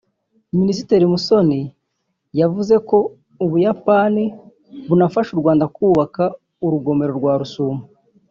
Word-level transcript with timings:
Minisitiri 0.59 1.05
Musoni 1.13 1.61
yavuze 2.39 2.75
ko 2.89 2.97
u 3.43 3.47
Buyapani 3.49 4.23
bunafasha 4.87 5.29
u 5.33 5.39
Rwanda 5.41 5.65
kubaka 5.75 6.23
urugomero 6.65 7.13
rwa 7.19 7.33
Rusumo 7.39 7.83